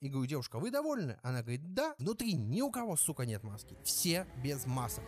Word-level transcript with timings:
И 0.00 0.08
говорю, 0.08 0.26
девушка, 0.26 0.58
вы 0.58 0.70
довольны? 0.70 1.18
Она 1.22 1.42
говорит, 1.42 1.74
да. 1.74 1.94
Внутри 1.98 2.32
ни 2.32 2.62
у 2.62 2.70
кого, 2.70 2.96
сука, 2.96 3.26
нет 3.26 3.42
маски. 3.42 3.76
Все 3.84 4.26
без 4.42 4.64
масок. 4.64 5.04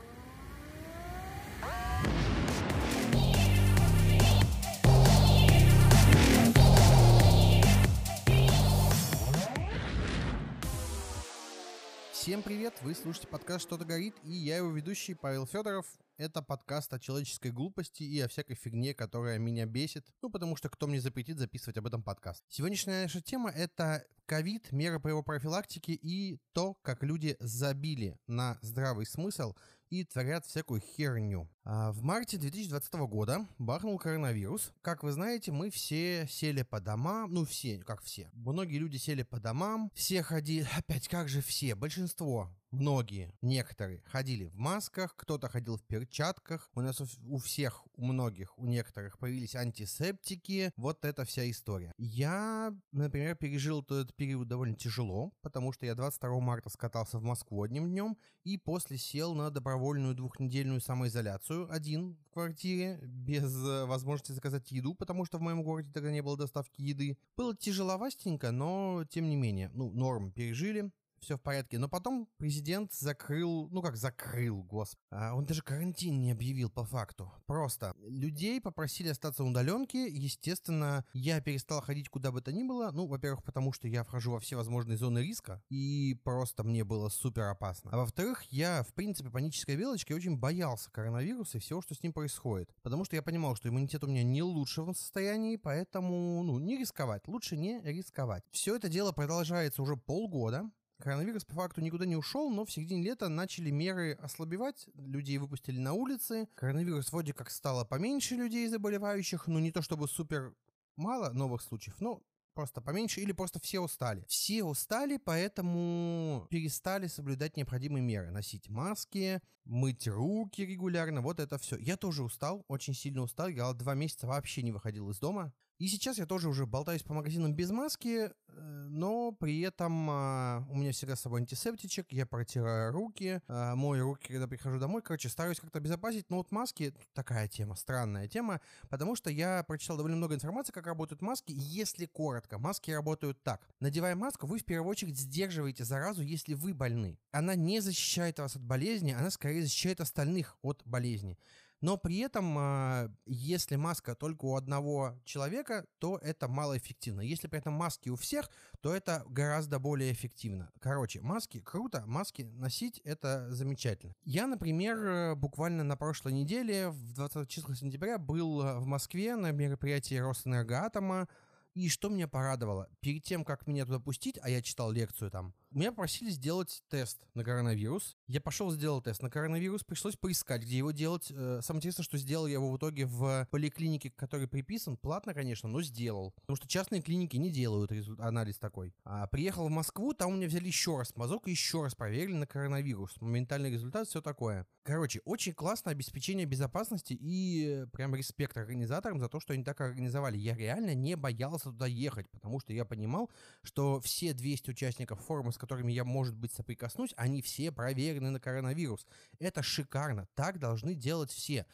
Всем 12.12 12.42
привет! 12.42 12.74
Вы 12.82 12.94
слушаете 12.94 13.26
подкаст 13.26 13.64
«Что-то 13.64 13.84
горит» 13.84 14.14
и 14.22 14.30
я 14.30 14.58
его 14.58 14.70
ведущий 14.70 15.14
Павел 15.14 15.46
Федоров. 15.46 15.86
Это 16.18 16.42
подкаст 16.42 16.92
о 16.92 16.98
человеческой 16.98 17.52
глупости 17.52 18.02
и 18.02 18.20
о 18.20 18.28
всякой 18.28 18.54
фигне, 18.54 18.92
которая 18.92 19.38
меня 19.38 19.64
бесит. 19.64 20.06
Ну, 20.20 20.30
потому 20.30 20.56
что 20.56 20.68
кто 20.68 20.86
мне 20.86 21.00
запретит 21.00 21.38
записывать 21.38 21.78
об 21.78 21.86
этом 21.86 22.02
подкаст. 22.02 22.44
Сегодняшняя 22.48 23.02
наша 23.02 23.22
тема— 23.22 23.50
это 23.54 24.06
ковид, 24.26 24.72
меры 24.72 25.00
по 25.00 25.08
его 25.08 25.22
профилактике 25.22 25.94
и 25.94 26.38
то, 26.52 26.74
как 26.82 27.02
люди 27.02 27.36
забили 27.40 28.18
на 28.26 28.58
здравый 28.60 29.06
смысл 29.06 29.54
и 29.88 30.04
творят 30.04 30.46
всякую 30.46 30.80
херню. 30.80 31.50
А 31.64 31.92
в 31.92 32.02
марте 32.02 32.38
2020 32.38 32.92
года 32.94 33.46
бахнул 33.58 33.98
коронавирус. 33.98 34.72
Как 34.80 35.02
вы 35.02 35.12
знаете, 35.12 35.50
мы 35.50 35.70
все 35.70 36.26
сели 36.30 36.62
по 36.62 36.80
домам. 36.80 37.32
Ну, 37.32 37.44
все, 37.44 37.78
как 37.78 38.02
все. 38.02 38.30
Многие 38.32 38.78
люди 38.78 38.96
сели 38.96 39.22
по 39.22 39.40
домам. 39.40 39.90
Все 39.94 40.22
ходили... 40.22 40.66
Опять, 40.76 41.08
как 41.08 41.28
же 41.28 41.42
все? 41.42 41.74
Большинство 41.74 42.50
многие, 42.72 43.34
некоторые 43.42 44.02
ходили 44.06 44.46
в 44.46 44.56
масках, 44.56 45.14
кто-то 45.16 45.48
ходил 45.48 45.76
в 45.76 45.82
перчатках. 45.82 46.70
У 46.74 46.80
нас 46.80 47.00
у, 47.00 47.38
всех, 47.38 47.84
у 47.94 48.04
многих, 48.04 48.58
у 48.58 48.66
некоторых 48.66 49.18
появились 49.18 49.54
антисептики. 49.54 50.72
Вот 50.76 51.04
эта 51.04 51.24
вся 51.24 51.48
история. 51.50 51.92
Я, 51.98 52.74
например, 52.90 53.36
пережил 53.36 53.82
этот 53.82 54.14
период 54.16 54.48
довольно 54.48 54.74
тяжело, 54.74 55.32
потому 55.42 55.72
что 55.72 55.86
я 55.86 55.94
22 55.94 56.40
марта 56.40 56.70
скатался 56.70 57.18
в 57.18 57.22
Москву 57.22 57.62
одним 57.62 57.90
днем 57.90 58.16
и 58.44 58.58
после 58.58 58.98
сел 58.98 59.34
на 59.34 59.50
добровольную 59.50 60.14
двухнедельную 60.14 60.80
самоизоляцию 60.80 61.70
один 61.70 62.16
в 62.30 62.30
квартире 62.30 62.98
без 63.02 63.54
э, 63.54 63.84
возможности 63.84 64.32
заказать 64.32 64.70
еду, 64.72 64.94
потому 64.94 65.24
что 65.24 65.38
в 65.38 65.42
моем 65.42 65.62
городе 65.62 65.92
тогда 65.92 66.10
не 66.10 66.22
было 66.22 66.36
доставки 66.36 66.80
еды. 66.80 67.18
Было 67.36 67.54
тяжеловастенько, 67.56 68.50
но 68.50 69.04
тем 69.10 69.28
не 69.28 69.36
менее, 69.36 69.70
ну, 69.74 69.90
норм 69.90 70.32
пережили 70.32 70.90
все 71.22 71.36
в 71.36 71.40
порядке. 71.40 71.78
Но 71.78 71.88
потом 71.88 72.28
президент 72.36 72.92
закрыл, 72.92 73.68
ну 73.70 73.82
как 73.82 73.96
закрыл, 73.96 74.62
господи. 74.62 75.02
А 75.10 75.34
он 75.34 75.46
даже 75.46 75.62
карантин 75.62 76.20
не 76.20 76.32
объявил 76.32 76.70
по 76.70 76.84
факту. 76.84 77.32
Просто 77.46 77.94
людей 78.00 78.60
попросили 78.60 79.08
остаться 79.08 79.42
на 79.42 79.50
удаленке. 79.50 80.08
Естественно, 80.08 81.04
я 81.12 81.40
перестал 81.40 81.80
ходить 81.80 82.08
куда 82.08 82.32
бы 82.32 82.42
то 82.42 82.52
ни 82.52 82.62
было. 82.62 82.90
Ну, 82.92 83.06
во-первых, 83.06 83.44
потому 83.44 83.72
что 83.72 83.88
я 83.88 84.04
вхожу 84.04 84.32
во 84.32 84.40
все 84.40 84.56
возможные 84.56 84.98
зоны 84.98 85.20
риска. 85.20 85.62
И 85.68 86.20
просто 86.24 86.64
мне 86.64 86.84
было 86.84 87.08
супер 87.08 87.44
опасно. 87.44 87.90
А 87.92 87.96
во-вторых, 87.96 88.42
я, 88.50 88.82
в 88.82 88.92
принципе, 88.94 89.30
панической 89.30 89.76
белочкой 89.76 90.16
очень 90.16 90.36
боялся 90.36 90.90
коронавируса 90.90 91.58
и 91.58 91.60
всего, 91.60 91.80
что 91.80 91.94
с 91.94 92.02
ним 92.02 92.12
происходит. 92.12 92.74
Потому 92.82 93.04
что 93.04 93.16
я 93.16 93.22
понимал, 93.22 93.56
что 93.56 93.68
иммунитет 93.68 94.04
у 94.04 94.08
меня 94.08 94.24
не 94.24 94.42
лучшего 94.42 94.92
состоянии, 94.92 95.56
поэтому, 95.56 96.42
ну, 96.42 96.58
не 96.58 96.76
рисковать. 96.76 97.26
Лучше 97.28 97.56
не 97.56 97.80
рисковать. 97.82 98.42
Все 98.50 98.76
это 98.76 98.88
дело 98.88 99.12
продолжается 99.12 99.82
уже 99.82 99.96
полгода. 99.96 100.70
Коронавирус 101.02 101.44
по 101.44 101.54
факту 101.54 101.80
никуда 101.80 102.06
не 102.06 102.14
ушел, 102.14 102.48
но 102.48 102.64
в 102.64 102.70
середине 102.70 103.02
лета 103.02 103.28
начали 103.28 103.70
меры 103.70 104.12
ослабевать, 104.22 104.86
людей 104.94 105.36
выпустили 105.38 105.80
на 105.80 105.94
улицы. 105.94 106.48
Коронавирус 106.54 107.10
вроде 107.10 107.32
как 107.32 107.50
стало 107.50 107.84
поменьше 107.84 108.36
людей 108.36 108.68
заболевающих, 108.68 109.48
но 109.48 109.58
не 109.58 109.72
то 109.72 109.82
чтобы 109.82 110.06
супер 110.06 110.54
мало 110.94 111.30
новых 111.30 111.62
случаев, 111.62 112.00
но 112.00 112.22
просто 112.54 112.80
поменьше 112.80 113.20
или 113.20 113.32
просто 113.32 113.58
все 113.58 113.80
устали. 113.80 114.24
Все 114.28 114.62
устали, 114.62 115.16
поэтому 115.16 116.46
перестали 116.50 117.08
соблюдать 117.08 117.56
необходимые 117.56 118.02
меры. 118.02 118.30
Носить 118.30 118.68
маски, 118.68 119.40
мыть 119.64 120.08
руки 120.08 120.62
регулярно, 120.62 121.20
вот 121.20 121.40
это 121.40 121.58
все. 121.58 121.76
Я 121.76 121.96
тоже 121.96 122.22
устал, 122.22 122.64
очень 122.68 122.94
сильно 122.94 123.22
устал. 123.22 123.48
Я 123.48 123.72
два 123.72 123.94
месяца 123.94 124.26
вообще 124.26 124.62
не 124.62 124.72
выходил 124.72 125.10
из 125.10 125.18
дома. 125.18 125.52
И 125.82 125.88
сейчас 125.88 126.16
я 126.16 126.26
тоже 126.26 126.48
уже 126.48 126.64
болтаюсь 126.64 127.02
по 127.02 127.12
магазинам 127.12 127.54
без 127.54 127.70
маски, 127.70 128.30
э, 128.30 128.82
но 128.88 129.32
при 129.32 129.62
этом 129.62 130.06
а, 130.08 130.64
у 130.70 130.76
меня 130.76 130.92
всегда 130.92 131.16
с 131.16 131.22
собой 131.22 131.40
антисептичек, 131.40 132.12
я 132.12 132.24
протираю 132.24 132.92
руки, 132.92 133.40
а, 133.48 133.74
мою 133.74 134.04
руки, 134.04 134.28
когда 134.28 134.46
прихожу 134.46 134.78
домой. 134.78 135.02
Короче, 135.02 135.28
стараюсь 135.28 135.58
как-то 135.58 135.78
обезопасить, 135.78 136.30
но 136.30 136.36
вот 136.36 136.52
маски 136.52 136.94
такая 137.14 137.48
тема, 137.48 137.74
странная 137.74 138.28
тема, 138.28 138.60
потому 138.90 139.16
что 139.16 139.28
я 139.28 139.64
прочитал 139.64 139.96
довольно 139.96 140.18
много 140.18 140.36
информации, 140.36 140.72
как 140.72 140.86
работают 140.86 141.20
маски. 141.20 141.52
Если 141.52 142.06
коротко, 142.06 142.58
маски 142.58 142.92
работают 142.92 143.42
так. 143.42 143.66
Надевая 143.80 144.14
маску, 144.14 144.46
вы 144.46 144.60
в 144.60 144.64
первую 144.64 144.88
очередь 144.88 145.18
сдерживаете 145.18 145.82
заразу, 145.82 146.22
если 146.22 146.54
вы 146.54 146.74
больны. 146.74 147.18
Она 147.32 147.56
не 147.56 147.80
защищает 147.80 148.38
вас 148.38 148.54
от 148.54 148.62
болезни, 148.62 149.10
она 149.10 149.30
скорее 149.30 149.51
защищает 149.60 150.00
остальных 150.00 150.56
от 150.62 150.82
болезни. 150.84 151.38
Но 151.82 151.96
при 151.96 152.18
этом, 152.18 152.56
а, 152.56 153.10
если 153.26 153.74
маска 153.74 154.14
только 154.14 154.44
у 154.44 154.54
одного 154.54 155.20
человека, 155.24 155.84
то 155.98 156.16
это 156.18 156.46
малоэффективно. 156.46 157.22
Если 157.22 157.48
при 157.48 157.58
этом 157.58 157.74
маски 157.74 158.08
у 158.08 158.14
всех, 158.14 158.48
то 158.80 158.94
это 158.94 159.24
гораздо 159.28 159.80
более 159.80 160.12
эффективно. 160.12 160.70
Короче, 160.80 161.20
маски 161.20 161.58
круто, 161.58 162.04
маски 162.06 162.42
носить 162.42 163.00
это 163.00 163.48
замечательно. 163.50 164.14
Я, 164.22 164.46
например, 164.46 165.34
буквально 165.34 165.82
на 165.82 165.96
прошлой 165.96 166.32
неделе, 166.32 166.88
в 166.88 167.14
20 167.14 167.48
числах 167.48 167.76
сентября, 167.76 168.16
был 168.16 168.62
в 168.80 168.86
Москве 168.86 169.34
на 169.34 169.50
мероприятии 169.50 170.14
Росэнергоатома, 170.14 171.26
и 171.74 171.88
что 171.88 172.10
меня 172.10 172.28
порадовало, 172.28 172.88
перед 173.00 173.24
тем, 173.24 173.44
как 173.44 173.66
меня 173.66 173.86
туда 173.86 173.98
пустить, 173.98 174.38
а 174.42 174.50
я 174.50 174.62
читал 174.62 174.92
лекцию 174.92 175.30
там, 175.30 175.54
меня 175.70 175.90
просили 175.90 176.28
сделать 176.28 176.82
тест 176.90 177.22
на 177.34 177.44
коронавирус. 177.44 178.18
Я 178.32 178.40
пошел, 178.40 178.70
сделал 178.70 179.02
тест 179.02 179.20
на 179.20 179.28
коронавирус, 179.28 179.84
пришлось 179.84 180.16
поискать, 180.16 180.62
где 180.62 180.78
его 180.78 180.90
делать. 180.90 181.30
Э, 181.30 181.60
самое 181.62 181.80
интересное, 181.80 182.04
что 182.04 182.16
сделал 182.16 182.46
я 182.46 182.54
его 182.54 182.70
в 182.70 182.78
итоге 182.78 183.04
в 183.04 183.46
поликлинике, 183.50 184.08
который 184.08 184.48
приписан. 184.48 184.96
Платно, 184.96 185.34
конечно, 185.34 185.68
но 185.68 185.82
сделал. 185.82 186.32
Потому 186.40 186.56
что 186.56 186.66
частные 186.66 187.02
клиники 187.02 187.36
не 187.36 187.50
делают 187.50 187.92
анализ 188.18 188.56
такой. 188.56 188.94
А 189.04 189.26
приехал 189.26 189.68
в 189.68 189.70
Москву, 189.70 190.14
там 190.14 190.30
у 190.32 190.36
меня 190.36 190.46
взяли 190.46 190.66
еще 190.66 190.96
раз 190.96 191.14
мазок 191.14 191.46
и 191.46 191.50
еще 191.50 191.82
раз 191.82 191.94
проверили 191.94 192.32
на 192.32 192.46
коронавирус. 192.46 193.20
Моментальный 193.20 193.70
результат, 193.70 194.08
все 194.08 194.22
такое. 194.22 194.66
Короче, 194.82 195.20
очень 195.26 195.52
классное 195.52 195.92
обеспечение 195.92 196.46
безопасности 196.46 197.12
и 197.12 197.84
прям 197.92 198.14
респект 198.14 198.56
организаторам 198.56 199.20
за 199.20 199.28
то, 199.28 199.40
что 199.40 199.52
они 199.52 199.62
так 199.62 199.78
организовали. 199.82 200.38
Я 200.38 200.56
реально 200.56 200.94
не 200.94 201.16
боялся 201.16 201.64
туда 201.64 201.86
ехать, 201.86 202.30
потому 202.30 202.60
что 202.60 202.72
я 202.72 202.86
понимал, 202.86 203.30
что 203.62 204.00
все 204.00 204.32
200 204.32 204.70
участников 204.70 205.20
форума, 205.20 205.52
с 205.52 205.58
которыми 205.58 205.92
я, 205.92 206.04
может 206.04 206.34
быть, 206.34 206.52
соприкоснусь, 206.52 207.12
они 207.18 207.42
все 207.42 207.70
проверены 207.70 208.21
на 208.30 208.40
коронавирус. 208.40 209.06
Это 209.38 209.62
шикарно. 209.62 210.28
Так 210.34 210.58
должны 210.58 210.94
делать 210.94 211.30
все 211.30 211.66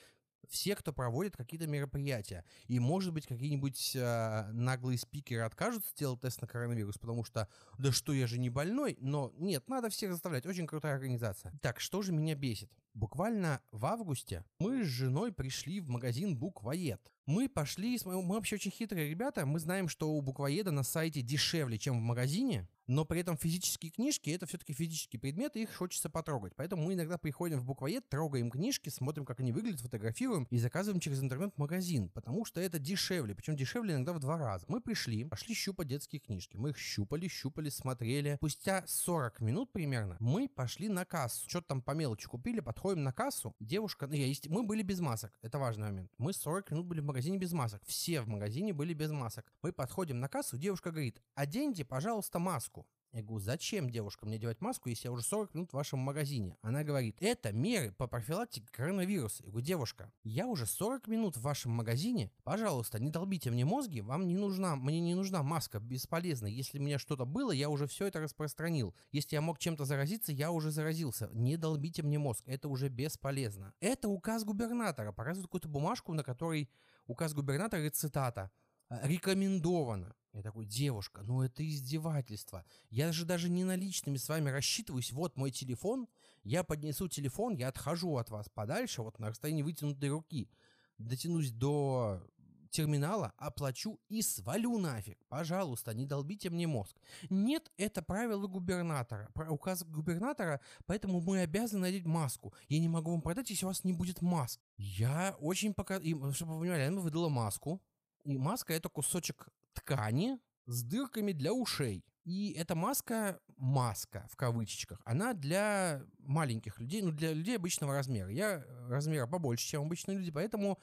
все, 0.48 0.74
кто 0.74 0.92
проводит 0.92 1.36
какие-то 1.36 1.66
мероприятия. 1.66 2.44
И, 2.66 2.78
может 2.78 3.12
быть, 3.12 3.26
какие-нибудь 3.26 3.92
э, 3.94 4.50
наглые 4.52 4.98
спикеры 4.98 5.42
откажутся 5.42 5.94
делать 5.96 6.20
тест 6.20 6.40
на 6.40 6.46
коронавирус, 6.46 6.98
потому 6.98 7.24
что, 7.24 7.48
да 7.78 7.92
что, 7.92 8.12
я 8.12 8.26
же 8.26 8.38
не 8.38 8.50
больной. 8.50 8.96
Но 9.00 9.32
нет, 9.36 9.68
надо 9.68 9.90
всех 9.90 10.12
заставлять. 10.12 10.46
Очень 10.46 10.66
крутая 10.66 10.94
организация. 10.94 11.52
Так, 11.60 11.80
что 11.80 12.02
же 12.02 12.12
меня 12.12 12.34
бесит? 12.34 12.70
Буквально 12.98 13.60
в 13.70 13.86
августе 13.86 14.44
мы 14.58 14.82
с 14.82 14.88
женой 14.88 15.30
пришли 15.30 15.78
в 15.78 15.88
магазин 15.88 16.36
Буквоед. 16.36 17.00
Мы 17.26 17.48
пошли, 17.48 17.96
мы 18.04 18.26
вообще 18.26 18.56
очень 18.56 18.72
хитрые 18.72 19.08
ребята, 19.08 19.46
мы 19.46 19.60
знаем, 19.60 19.88
что 19.88 20.10
у 20.10 20.20
Буквоеда 20.20 20.72
на 20.72 20.82
сайте 20.82 21.22
дешевле, 21.22 21.78
чем 21.78 21.96
в 21.96 22.02
магазине, 22.02 22.66
но 22.88 23.04
при 23.04 23.20
этом 23.20 23.36
физические 23.36 23.92
книжки— 23.92 24.30
это 24.34 24.46
все-таки 24.46 24.72
физические 24.72 25.20
предметы, 25.20 25.62
их 25.62 25.74
хочется 25.74 26.08
потрогать. 26.08 26.54
Поэтому 26.56 26.86
мы 26.86 26.94
иногда 26.94 27.18
приходим 27.18 27.60
в 27.60 27.64
буквоед, 27.66 28.08
трогаем 28.08 28.50
книжки, 28.50 28.88
смотрим, 28.88 29.26
как 29.26 29.40
они 29.40 29.52
выглядят, 29.52 29.80
фотографируем 29.80 30.44
и 30.50 30.56
заказываем 30.56 30.98
через 30.98 31.22
интернет-магазин, 31.22 32.08
потому 32.08 32.46
что 32.46 32.62
это 32.62 32.78
дешевле, 32.78 33.34
причем 33.34 33.56
дешевле 33.56 33.94
иногда 33.94 34.14
в 34.14 34.20
два 34.20 34.38
раза. 34.38 34.64
Мы 34.68 34.80
пришли, 34.80 35.24
пошли 35.24 35.54
щупать 35.54 35.88
детские 35.88 36.20
книжки. 36.20 36.56
Мы 36.56 36.70
их 36.70 36.78
щупали, 36.78 37.28
щупали, 37.28 37.68
смотрели. 37.68 38.36
Спустя 38.36 38.82
40 38.86 39.42
минут 39.42 39.70
примерно 39.70 40.16
мы 40.18 40.48
пошли 40.48 40.88
на 40.88 41.04
кассу. 41.04 41.46
Что-то 41.46 41.68
там 41.68 41.82
по 41.82 41.90
мелочи 41.90 42.26
купили, 42.26 42.60
подходим 42.60 42.87
на 42.96 43.12
кассу. 43.12 43.54
Девушка, 43.60 44.06
ну, 44.06 44.14
я, 44.14 44.32
мы 44.48 44.62
были 44.62 44.82
без 44.82 45.00
масок, 45.00 45.38
это 45.42 45.58
важный 45.58 45.86
момент. 45.86 46.12
Мы 46.18 46.32
40 46.32 46.70
минут 46.70 46.86
были 46.86 47.00
в 47.00 47.04
магазине 47.04 47.38
без 47.38 47.52
масок. 47.52 47.82
Все 47.86 48.20
в 48.20 48.28
магазине 48.28 48.72
были 48.72 48.94
без 48.94 49.10
масок. 49.10 49.52
Мы 49.62 49.72
подходим 49.72 50.20
на 50.20 50.28
кассу, 50.28 50.56
девушка 50.56 50.90
говорит, 50.90 51.22
оденьте, 51.34 51.84
пожалуйста, 51.84 52.38
маску. 52.38 52.86
Я 53.18 53.24
говорю, 53.24 53.40
зачем, 53.40 53.90
девушка, 53.90 54.26
мне 54.26 54.38
девать 54.38 54.60
маску, 54.60 54.88
если 54.88 55.08
я 55.08 55.12
уже 55.12 55.24
40 55.24 55.52
минут 55.52 55.70
в 55.70 55.74
вашем 55.74 55.98
магазине? 55.98 56.56
Она 56.62 56.84
говорит, 56.84 57.16
это 57.18 57.50
меры 57.50 57.90
по 57.90 58.06
профилактике 58.06 58.68
коронавируса. 58.70 59.42
Я 59.42 59.50
говорю, 59.50 59.66
девушка, 59.66 60.12
я 60.22 60.46
уже 60.46 60.66
40 60.66 61.08
минут 61.08 61.36
в 61.36 61.40
вашем 61.40 61.72
магазине, 61.72 62.30
пожалуйста, 62.44 63.00
не 63.00 63.10
долбите 63.10 63.50
мне 63.50 63.64
мозги, 63.64 64.02
вам 64.02 64.28
не 64.28 64.36
нужна, 64.36 64.76
мне 64.76 65.00
не 65.00 65.16
нужна 65.16 65.42
маска, 65.42 65.80
бесполезна. 65.80 66.46
Если 66.46 66.78
у 66.78 66.82
меня 66.82 67.00
что-то 67.00 67.24
было, 67.24 67.50
я 67.50 67.68
уже 67.70 67.88
все 67.88 68.06
это 68.06 68.20
распространил. 68.20 68.94
Если 69.10 69.34
я 69.34 69.40
мог 69.40 69.58
чем-то 69.58 69.84
заразиться, 69.84 70.30
я 70.30 70.52
уже 70.52 70.70
заразился. 70.70 71.28
Не 71.32 71.56
долбите 71.56 72.04
мне 72.04 72.20
мозг, 72.20 72.44
это 72.46 72.68
уже 72.68 72.88
бесполезно. 72.88 73.74
Это 73.80 74.08
указ 74.08 74.44
губернатора, 74.44 75.10
показывает 75.10 75.48
какую-то 75.48 75.68
бумажку, 75.68 76.14
на 76.14 76.22
которой 76.22 76.70
указ 77.08 77.34
губернатора 77.34 77.84
и 77.84 77.90
цитата. 77.90 78.52
А, 78.88 79.06
рекомендовано. 79.06 80.14
Я 80.32 80.42
такой, 80.42 80.66
девушка, 80.66 81.22
ну 81.22 81.42
это 81.42 81.66
издевательство. 81.66 82.64
Я 82.90 83.12
же 83.12 83.24
даже 83.24 83.48
не 83.48 83.64
наличными 83.64 84.18
с 84.18 84.28
вами 84.28 84.50
рассчитываюсь. 84.50 85.12
Вот 85.12 85.36
мой 85.36 85.50
телефон, 85.50 86.06
я 86.44 86.62
поднесу 86.62 87.08
телефон, 87.08 87.54
я 87.54 87.68
отхожу 87.68 88.16
от 88.16 88.30
вас 88.30 88.48
подальше, 88.48 89.02
вот 89.02 89.18
на 89.18 89.30
расстоянии 89.30 89.62
вытянутой 89.62 90.10
руки. 90.10 90.50
Дотянусь 90.98 91.50
до 91.50 92.22
терминала, 92.70 93.32
оплачу 93.36 93.98
и 94.08 94.22
свалю 94.22 94.78
нафиг. 94.78 95.18
Пожалуйста, 95.28 95.94
не 95.94 96.06
долбите 96.06 96.50
мне 96.50 96.66
мозг. 96.66 96.96
Нет, 97.30 97.72
это 97.76 98.02
правило 98.02 98.46
губернатора, 98.46 99.30
указ 99.48 99.84
губернатора, 99.84 100.60
поэтому 100.86 101.20
мы 101.20 101.40
обязаны 101.40 101.82
надеть 101.82 102.04
маску. 102.04 102.54
Я 102.68 102.78
не 102.78 102.88
могу 102.88 103.10
вам 103.10 103.22
продать, 103.22 103.50
если 103.50 103.64
у 103.64 103.68
вас 103.68 103.84
не 103.84 103.92
будет 103.92 104.22
маск. 104.22 104.60
Я 104.76 105.36
очень 105.40 105.74
пока... 105.74 105.96
И, 105.96 106.14
чтобы 106.32 106.54
вы 106.54 106.60
понимали, 106.60 106.82
она 106.82 107.00
выдала 107.00 107.28
маску. 107.28 107.82
И 108.28 108.36
маска 108.36 108.74
это 108.74 108.90
кусочек 108.90 109.48
ткани 109.72 110.38
с 110.66 110.82
дырками 110.82 111.32
для 111.32 111.54
ушей. 111.54 112.04
И 112.24 112.52
эта 112.52 112.74
маска, 112.74 113.40
маска 113.56 114.28
в 114.30 114.36
кавычках, 114.36 115.00
она 115.06 115.32
для 115.32 116.02
маленьких 116.18 116.78
людей, 116.78 117.00
ну 117.00 117.10
для 117.10 117.32
людей 117.32 117.56
обычного 117.56 117.94
размера. 117.94 118.30
Я 118.30 118.66
размера 118.90 119.26
побольше, 119.26 119.66
чем 119.66 119.84
обычные 119.84 120.18
люди, 120.18 120.30
поэтому 120.30 120.78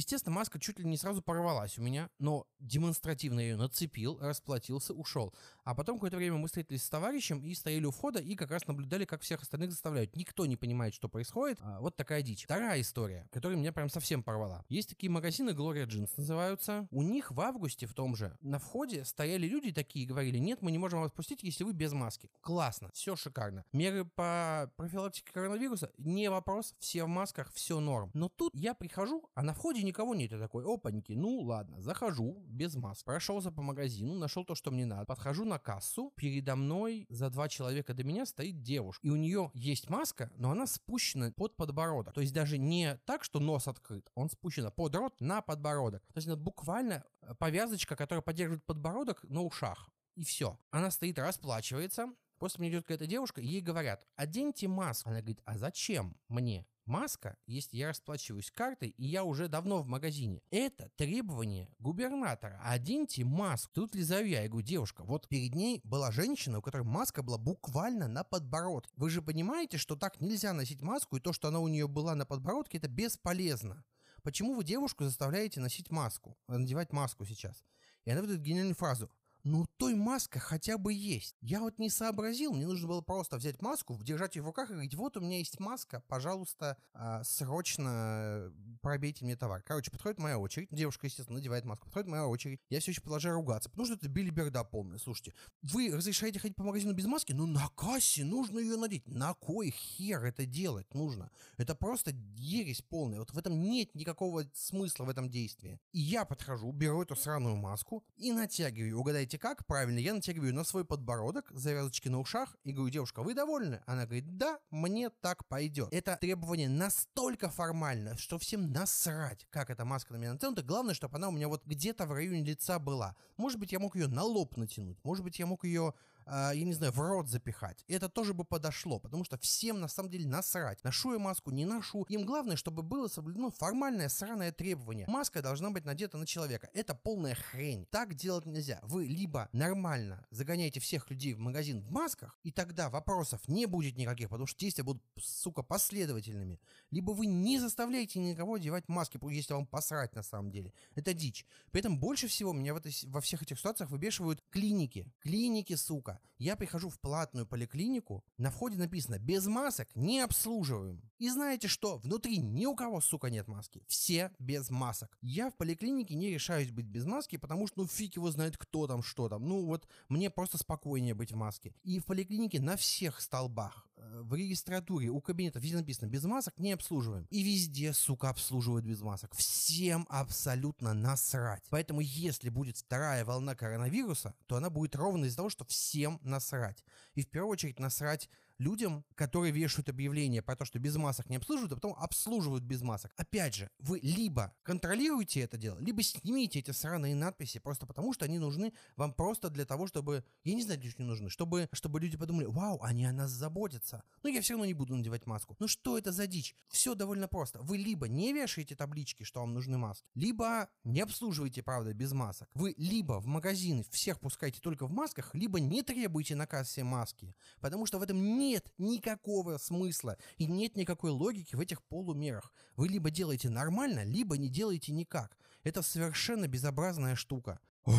Естественно, 0.00 0.34
маска 0.34 0.58
чуть 0.58 0.78
ли 0.78 0.86
не 0.86 0.96
сразу 0.96 1.20
порвалась 1.20 1.76
у 1.78 1.82
меня, 1.82 2.08
но 2.18 2.46
демонстративно 2.58 3.38
ее 3.38 3.56
нацепил, 3.56 4.18
расплатился, 4.18 4.94
ушел. 4.94 5.34
А 5.62 5.74
потом 5.74 5.96
какое-то 5.96 6.16
время 6.16 6.38
мы 6.38 6.46
встретились 6.46 6.84
с 6.84 6.88
товарищем 6.88 7.44
и 7.44 7.52
стояли 7.52 7.84
у 7.84 7.90
входа 7.90 8.18
и 8.18 8.34
как 8.34 8.50
раз 8.50 8.66
наблюдали, 8.66 9.04
как 9.04 9.20
всех 9.20 9.42
остальных 9.42 9.72
заставляют. 9.72 10.16
Никто 10.16 10.46
не 10.46 10.56
понимает, 10.56 10.94
что 10.94 11.10
происходит. 11.10 11.58
А 11.60 11.80
вот 11.80 11.96
такая 11.96 12.22
дичь. 12.22 12.44
Вторая 12.44 12.80
история, 12.80 13.28
которая 13.30 13.58
меня 13.58 13.74
прям 13.74 13.90
совсем 13.90 14.22
порвала. 14.22 14.64
Есть 14.70 14.88
такие 14.88 15.10
магазины, 15.10 15.50
Gloria 15.50 15.84
Jeans 15.86 16.08
называются. 16.16 16.88
У 16.90 17.02
них 17.02 17.30
в 17.30 17.38
августе 17.38 17.86
в 17.86 17.92
том 17.92 18.16
же 18.16 18.38
на 18.40 18.58
входе 18.58 19.04
стояли 19.04 19.46
люди 19.46 19.70
такие 19.70 20.06
и 20.06 20.08
говорили, 20.08 20.38
нет, 20.38 20.62
мы 20.62 20.72
не 20.72 20.78
можем 20.78 21.00
вас 21.02 21.12
пустить, 21.12 21.42
если 21.42 21.62
вы 21.62 21.74
без 21.74 21.92
маски. 21.92 22.30
Классно, 22.40 22.90
все 22.94 23.16
шикарно. 23.16 23.66
Меры 23.74 24.06
по 24.06 24.72
профилактике 24.76 25.30
коронавируса, 25.30 25.92
не 25.98 26.30
вопрос, 26.30 26.74
все 26.78 27.04
в 27.04 27.08
масках, 27.08 27.52
все 27.52 27.80
норм. 27.80 28.10
Но 28.14 28.30
тут 28.30 28.54
я 28.54 28.72
прихожу, 28.72 29.28
а 29.34 29.42
на 29.42 29.52
входе 29.52 29.89
никого 29.90 30.14
нет. 30.14 30.32
Я 30.32 30.38
такой, 30.38 30.64
опаньки, 30.64 31.12
ну 31.12 31.40
ладно, 31.40 31.80
захожу 31.82 32.42
без 32.46 32.74
маск. 32.76 33.04
Прошелся 33.04 33.50
по 33.50 33.62
магазину, 33.62 34.14
нашел 34.14 34.44
то, 34.44 34.54
что 34.54 34.70
мне 34.70 34.86
надо. 34.86 35.04
Подхожу 35.04 35.44
на 35.44 35.58
кассу, 35.58 36.12
передо 36.16 36.56
мной 36.56 37.06
за 37.10 37.30
два 37.30 37.48
человека 37.48 37.94
до 37.94 38.04
меня 38.04 38.26
стоит 38.26 38.62
девушка. 38.62 39.06
И 39.06 39.10
у 39.10 39.16
нее 39.16 39.50
есть 39.54 39.90
маска, 39.90 40.30
но 40.36 40.50
она 40.50 40.66
спущена 40.66 41.32
под 41.36 41.56
подбородок. 41.56 42.14
То 42.14 42.20
есть 42.20 42.32
даже 42.32 42.58
не 42.58 42.96
так, 43.04 43.24
что 43.24 43.40
нос 43.40 43.68
открыт, 43.68 44.10
он 44.14 44.30
спущен 44.30 44.70
под 44.70 44.94
рот 44.94 45.20
на 45.20 45.42
подбородок. 45.42 46.02
То 46.12 46.18
есть 46.18 46.28
это 46.28 46.36
буквально 46.36 47.04
э, 47.22 47.34
повязочка, 47.34 47.96
которая 47.96 48.22
поддерживает 48.22 48.64
подбородок 48.64 49.22
на 49.24 49.42
ушах. 49.42 49.90
И 50.16 50.24
все. 50.24 50.58
Она 50.70 50.90
стоит, 50.90 51.18
расплачивается, 51.18 52.12
После 52.40 52.60
мне 52.60 52.70
идет 52.70 52.84
какая-то 52.84 53.06
девушка, 53.06 53.42
ей 53.42 53.60
говорят, 53.60 54.06
оденьте 54.16 54.66
маску. 54.66 55.10
Она 55.10 55.20
говорит, 55.20 55.42
а 55.44 55.58
зачем 55.58 56.16
мне? 56.28 56.66
Маска, 56.86 57.36
если 57.46 57.76
я 57.76 57.88
расплачиваюсь 57.88 58.50
картой, 58.50 58.88
и 58.88 59.06
я 59.06 59.24
уже 59.24 59.46
давно 59.46 59.82
в 59.82 59.86
магазине. 59.86 60.40
Это 60.50 60.90
требование 60.96 61.68
губернатора. 61.78 62.58
Оденьте 62.64 63.24
маску. 63.24 63.70
Тут 63.74 63.94
лизаю 63.94 64.26
я. 64.26 64.42
Я 64.42 64.48
говорю, 64.48 64.66
девушка, 64.66 65.04
вот 65.04 65.28
перед 65.28 65.54
ней 65.54 65.82
была 65.84 66.10
женщина, 66.10 66.58
у 66.58 66.62
которой 66.62 66.82
маска 66.82 67.22
была 67.22 67.36
буквально 67.36 68.08
на 68.08 68.24
подбородке. 68.24 68.90
Вы 68.96 69.10
же 69.10 69.20
понимаете, 69.20 69.76
что 69.76 69.94
так 69.94 70.18
нельзя 70.22 70.54
носить 70.54 70.80
маску, 70.80 71.16
и 71.16 71.20
то, 71.20 71.34
что 71.34 71.48
она 71.48 71.60
у 71.60 71.68
нее 71.68 71.88
была 71.88 72.14
на 72.14 72.24
подбородке, 72.24 72.78
это 72.78 72.88
бесполезно. 72.88 73.84
Почему 74.22 74.54
вы 74.54 74.64
девушку 74.64 75.04
заставляете 75.04 75.60
носить 75.60 75.90
маску, 75.90 76.38
надевать 76.48 76.92
маску 76.92 77.26
сейчас? 77.26 77.62
И 78.06 78.10
она 78.10 78.22
выдает 78.22 78.40
гениальную 78.40 78.74
фразу 78.74 79.10
ну 79.44 79.66
той 79.76 79.94
маска 79.94 80.38
хотя 80.38 80.78
бы 80.78 80.92
есть. 80.92 81.36
Я 81.40 81.60
вот 81.60 81.78
не 81.78 81.90
сообразил, 81.90 82.52
мне 82.52 82.66
нужно 82.66 82.88
было 82.88 83.00
просто 83.00 83.36
взять 83.36 83.60
маску, 83.62 83.98
держать 84.02 84.36
ее 84.36 84.42
в 84.42 84.46
руках 84.46 84.70
и 84.70 84.72
говорить, 84.72 84.94
вот 84.94 85.16
у 85.16 85.20
меня 85.20 85.38
есть 85.38 85.60
маска, 85.60 86.02
пожалуйста, 86.08 86.76
а, 86.92 87.22
срочно 87.24 88.52
пробейте 88.82 89.24
мне 89.24 89.36
товар. 89.36 89.62
Короче, 89.62 89.90
подходит 89.90 90.18
моя 90.18 90.38
очередь, 90.38 90.68
девушка, 90.70 91.06
естественно, 91.06 91.38
надевает 91.38 91.64
маску, 91.64 91.86
подходит 91.86 92.08
моя 92.08 92.26
очередь, 92.26 92.60
я 92.68 92.80
все 92.80 92.92
еще 92.92 93.00
продолжаю 93.00 93.36
ругаться, 93.36 93.70
потому 93.70 93.86
что 93.86 93.94
это 93.94 94.08
билиберда 94.08 94.64
полная. 94.64 94.98
Слушайте, 94.98 95.34
вы 95.62 95.90
разрешаете 95.94 96.38
ходить 96.38 96.56
по 96.56 96.64
магазину 96.64 96.92
без 96.92 97.06
маски? 97.06 97.32
Ну 97.32 97.46
на 97.46 97.68
кассе 97.76 98.24
нужно 98.24 98.58
ее 98.58 98.76
надеть. 98.76 99.06
На 99.06 99.34
кой 99.34 99.70
хер 99.70 100.24
это 100.24 100.46
делать 100.46 100.92
нужно? 100.94 101.30
Это 101.56 101.74
просто 101.74 102.12
ересь 102.36 102.82
полная. 102.82 103.20
Вот 103.20 103.32
в 103.32 103.38
этом 103.38 103.60
нет 103.60 103.94
никакого 103.94 104.44
смысла 104.54 105.04
в 105.04 105.08
этом 105.08 105.30
действии. 105.30 105.80
И 105.92 106.00
я 106.00 106.24
подхожу, 106.24 106.72
беру 106.72 107.02
эту 107.02 107.16
сраную 107.16 107.56
маску 107.56 108.04
и 108.16 108.32
натягиваю. 108.32 108.98
Угадайте, 108.98 109.29
знаете 109.30 109.38
как? 109.38 109.64
Правильно, 109.66 110.00
я 110.00 110.12
натягиваю 110.12 110.52
на 110.52 110.64
свой 110.64 110.84
подбородок, 110.84 111.46
завязочки 111.52 112.08
на 112.08 112.18
ушах 112.18 112.56
и 112.64 112.72
говорю, 112.72 112.90
девушка, 112.90 113.22
вы 113.22 113.34
довольны? 113.34 113.80
Она 113.86 114.04
говорит, 114.04 114.36
да, 114.36 114.58
мне 114.70 115.08
так 115.08 115.46
пойдет. 115.46 115.88
Это 115.92 116.16
требование 116.20 116.68
настолько 116.68 117.48
формально, 117.48 118.18
что 118.18 118.38
всем 118.38 118.72
насрать, 118.72 119.46
как 119.50 119.70
эта 119.70 119.84
маска 119.84 120.14
на 120.14 120.16
меня 120.16 120.32
натянута. 120.32 120.62
Главное, 120.62 120.94
чтобы 120.94 121.16
она 121.16 121.28
у 121.28 121.30
меня 121.30 121.46
вот 121.46 121.64
где-то 121.64 122.06
в 122.06 122.12
районе 122.12 122.42
лица 122.42 122.80
была. 122.80 123.14
Может 123.36 123.60
быть, 123.60 123.70
я 123.70 123.78
мог 123.78 123.94
ее 123.94 124.08
на 124.08 124.24
лоб 124.24 124.56
натянуть, 124.56 124.98
может 125.04 125.22
быть, 125.22 125.38
я 125.38 125.46
мог 125.46 125.64
ее 125.64 125.94
я 126.30 126.64
не 126.64 126.72
знаю, 126.74 126.92
в 126.92 127.00
рот 127.00 127.28
запихать. 127.28 127.84
Это 127.88 128.08
тоже 128.08 128.34
бы 128.34 128.44
подошло, 128.44 128.98
потому 129.00 129.24
что 129.24 129.36
всем 129.38 129.80
на 129.80 129.88
самом 129.88 130.10
деле 130.10 130.26
насрать. 130.26 130.82
Ношу 130.84 131.12
я 131.12 131.18
маску, 131.18 131.50
не 131.50 131.64
ношу. 131.64 132.04
Им 132.04 132.24
главное, 132.24 132.56
чтобы 132.56 132.82
было 132.82 133.08
соблюдено 133.08 133.50
формальное 133.50 134.08
сраное 134.08 134.52
требование. 134.52 135.06
Маска 135.08 135.42
должна 135.42 135.70
быть 135.70 135.84
надета 135.84 136.18
на 136.18 136.26
человека. 136.26 136.70
Это 136.72 136.94
полная 136.94 137.34
хрень. 137.34 137.86
Так 137.86 138.14
делать 138.14 138.46
нельзя. 138.46 138.80
Вы 138.82 139.06
либо 139.06 139.48
нормально 139.52 140.24
загоняете 140.30 140.80
всех 140.80 141.10
людей 141.10 141.34
в 141.34 141.40
магазин 141.40 141.82
в 141.82 141.90
масках, 141.90 142.38
и 142.42 142.52
тогда 142.52 142.90
вопросов 142.90 143.40
не 143.48 143.66
будет 143.66 143.96
никаких, 143.96 144.28
потому 144.28 144.46
что 144.46 144.58
действия 144.60 144.84
будут, 144.84 145.02
сука, 145.18 145.62
последовательными. 145.62 146.60
Либо 146.90 147.10
вы 147.10 147.26
не 147.26 147.58
заставляете 147.58 148.20
никого 148.20 148.54
одевать 148.54 148.88
маски, 148.88 149.18
если 149.30 149.54
вам 149.54 149.66
посрать 149.66 150.14
на 150.14 150.22
самом 150.22 150.50
деле. 150.50 150.72
Это 150.94 151.12
дичь. 151.14 151.44
При 151.72 151.80
этом 151.80 151.98
больше 151.98 152.28
всего 152.28 152.52
меня 152.52 152.74
в 152.74 152.76
этой, 152.76 152.92
во 153.06 153.20
всех 153.20 153.42
этих 153.42 153.58
ситуациях 153.58 153.90
выбешивают 153.90 154.42
клиники. 154.50 155.12
Клиники, 155.20 155.74
сука. 155.74 156.19
Я 156.38 156.56
прихожу 156.56 156.88
в 156.88 156.98
платную 156.98 157.46
поликлинику, 157.46 158.24
на 158.38 158.50
входе 158.50 158.78
написано 158.78 159.18
«без 159.18 159.46
масок 159.46 159.94
не 159.94 160.20
обслуживаем». 160.20 161.02
И 161.18 161.28
знаете 161.28 161.68
что? 161.68 161.98
Внутри 161.98 162.38
ни 162.38 162.64
у 162.64 162.74
кого, 162.74 163.02
сука, 163.02 163.28
нет 163.28 163.46
маски. 163.46 163.84
Все 163.86 164.32
без 164.38 164.70
масок. 164.70 165.18
Я 165.20 165.50
в 165.50 165.56
поликлинике 165.56 166.14
не 166.14 166.30
решаюсь 166.30 166.70
быть 166.70 166.86
без 166.86 167.04
маски, 167.04 167.36
потому 167.36 167.66
что 167.66 167.82
ну 167.82 167.86
фиг 167.86 168.16
его 168.16 168.30
знает 168.30 168.56
кто 168.56 168.86
там, 168.86 169.02
что 169.02 169.28
там. 169.28 169.46
Ну 169.46 169.66
вот 169.66 169.86
мне 170.08 170.30
просто 170.30 170.56
спокойнее 170.56 171.12
быть 171.12 171.32
в 171.32 171.36
маске. 171.36 171.74
И 171.82 172.00
в 172.00 172.06
поликлинике 172.06 172.58
на 172.58 172.78
всех 172.78 173.20
столбах, 173.20 173.86
в 174.22 174.34
регистратуре, 174.34 175.08
у 175.08 175.20
кабинетов 175.20 175.62
везде 175.62 175.78
написано 175.78 176.08
«без 176.08 176.24
масок 176.24 176.56
не 176.58 176.72
обслуживаем». 176.72 177.26
И 177.30 177.42
везде, 177.42 177.92
сука, 177.92 178.30
обслуживают 178.30 178.84
без 178.84 179.00
масок. 179.00 179.34
Всем 179.34 180.06
абсолютно 180.08 180.94
насрать. 180.94 181.64
Поэтому 181.70 182.00
если 182.00 182.48
будет 182.48 182.76
вторая 182.76 183.24
волна 183.24 183.54
коронавируса, 183.54 184.34
то 184.46 184.56
она 184.56 184.70
будет 184.70 184.96
ровно 184.96 185.24
из-за 185.24 185.36
того, 185.36 185.50
что 185.50 185.64
всем 185.64 186.18
насрать. 186.22 186.84
И 187.14 187.22
в 187.22 187.28
первую 187.28 187.52
очередь 187.52 187.78
насрать 187.78 188.28
людям, 188.60 189.04
которые 189.14 189.52
вешают 189.52 189.88
объявления 189.88 190.42
про 190.42 190.54
то, 190.54 190.64
что 190.64 190.78
без 190.78 190.94
масок 190.96 191.28
не 191.28 191.36
обслуживают, 191.36 191.72
а 191.72 191.76
потом 191.76 191.94
обслуживают 191.98 192.62
без 192.62 192.82
масок. 192.82 193.12
Опять 193.16 193.54
же, 193.54 193.70
вы 193.78 193.98
либо 194.02 194.54
контролируете 194.62 195.40
это 195.40 195.56
дело, 195.56 195.78
либо 195.80 196.02
снимите 196.02 196.58
эти 196.58 196.70
сраные 196.70 197.14
надписи 197.14 197.58
просто 197.58 197.86
потому, 197.86 198.12
что 198.12 198.26
они 198.26 198.38
нужны 198.38 198.72
вам 198.96 199.12
просто 199.12 199.48
для 199.50 199.64
того, 199.64 199.86
чтобы... 199.86 200.24
Я 200.44 200.54
не 200.54 200.62
знаю, 200.62 200.78
для 200.78 200.90
чего 200.90 201.00
они 201.00 201.08
нужны. 201.08 201.30
Чтобы, 201.30 201.68
чтобы 201.72 202.00
люди 202.00 202.16
подумали, 202.16 202.44
вау, 202.46 202.78
они 202.82 203.06
о 203.06 203.12
нас 203.12 203.30
заботятся. 203.30 204.04
Но 204.22 204.28
я 204.28 204.42
все 204.42 204.54
равно 204.54 204.66
не 204.66 204.74
буду 204.74 204.94
надевать 204.94 205.26
маску. 205.26 205.56
Ну 205.58 205.66
что 205.66 205.96
это 205.96 206.12
за 206.12 206.26
дичь? 206.26 206.54
Все 206.68 206.94
довольно 206.94 207.28
просто. 207.28 207.60
Вы 207.62 207.78
либо 207.78 208.08
не 208.08 208.32
вешаете 208.32 208.76
таблички, 208.76 209.24
что 209.24 209.40
вам 209.40 209.54
нужны 209.54 209.78
маски, 209.78 210.06
либо 210.14 210.68
не 210.84 211.00
обслуживаете, 211.00 211.62
правда, 211.62 211.94
без 211.94 212.12
масок. 212.12 212.48
Вы 212.54 212.74
либо 212.76 213.20
в 213.20 213.26
магазины 213.26 213.84
всех 213.90 214.20
пускаете 214.20 214.60
только 214.60 214.86
в 214.86 214.92
масках, 214.92 215.34
либо 215.34 215.60
не 215.60 215.82
требуете 215.82 216.34
на 216.34 216.46
кассе 216.46 216.84
маски. 216.84 217.34
Потому 217.60 217.86
что 217.86 217.98
в 217.98 218.02
этом 218.02 218.38
не 218.38 218.49
нет 218.50 218.72
никакого 218.78 219.58
смысла 219.58 220.16
и 220.36 220.46
нет 220.46 220.76
никакой 220.76 221.10
логики 221.10 221.54
в 221.54 221.60
этих 221.60 221.82
полумерах. 221.84 222.52
Вы 222.76 222.88
либо 222.88 223.10
делаете 223.10 223.48
нормально, 223.48 224.02
либо 224.04 224.36
не 224.36 224.48
делаете 224.48 224.92
никак. 224.92 225.36
Это 225.62 225.82
совершенно 225.82 226.48
безобразная 226.48 227.14
штука. 227.14 227.60
Ох, 227.84 227.96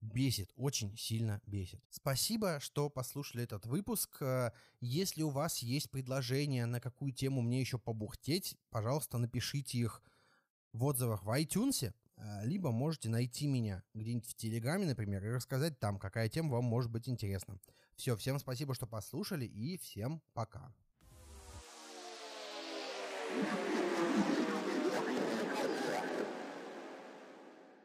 бесит, 0.00 0.52
очень 0.54 0.96
сильно 0.96 1.40
бесит. 1.46 1.82
Спасибо, 1.90 2.60
что 2.60 2.88
послушали 2.88 3.42
этот 3.42 3.66
выпуск. 3.66 4.22
Если 4.80 5.22
у 5.22 5.30
вас 5.30 5.58
есть 5.58 5.90
предложения, 5.90 6.66
на 6.66 6.80
какую 6.80 7.12
тему 7.12 7.40
мне 7.42 7.60
еще 7.60 7.78
побухтеть, 7.78 8.56
пожалуйста, 8.70 9.18
напишите 9.18 9.78
их 9.78 10.02
в 10.72 10.84
отзывах 10.84 11.24
в 11.24 11.30
iTunes, 11.30 11.92
либо 12.42 12.70
можете 12.70 13.08
найти 13.08 13.46
меня 13.46 13.82
где-нибудь 13.94 14.28
в 14.28 14.34
Телеграме, 14.34 14.86
например, 14.86 15.24
и 15.24 15.30
рассказать 15.30 15.78
там, 15.80 15.98
какая 15.98 16.28
тема 16.28 16.50
вам 16.50 16.64
может 16.64 16.90
быть 16.90 17.08
интересна. 17.08 17.58
Все, 17.98 18.16
всем 18.16 18.38
спасибо, 18.38 18.74
что 18.74 18.86
послушали, 18.86 19.44
и 19.44 19.76
всем 19.76 20.22
пока. 20.32 20.72
thank 23.30 23.77